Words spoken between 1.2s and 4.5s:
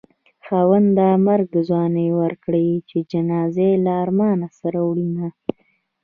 مرګ په ځوانۍ ورکړې چې جنازه يې د ارمانه